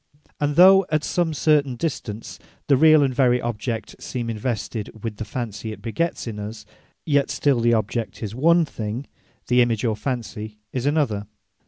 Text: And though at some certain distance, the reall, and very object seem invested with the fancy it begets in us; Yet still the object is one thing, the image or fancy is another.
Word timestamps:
And 0.39 0.55
though 0.55 0.87
at 0.89 1.03
some 1.03 1.31
certain 1.31 1.75
distance, 1.75 2.39
the 2.65 2.75
reall, 2.75 3.03
and 3.05 3.13
very 3.13 3.39
object 3.39 4.01
seem 4.01 4.31
invested 4.31 4.89
with 5.03 5.17
the 5.17 5.25
fancy 5.25 5.71
it 5.71 5.79
begets 5.83 6.25
in 6.25 6.39
us; 6.39 6.65
Yet 7.05 7.29
still 7.29 7.59
the 7.59 7.75
object 7.75 8.23
is 8.23 8.33
one 8.33 8.65
thing, 8.65 9.05
the 9.45 9.61
image 9.61 9.85
or 9.85 9.95
fancy 9.95 10.57
is 10.73 10.87
another. 10.87 11.27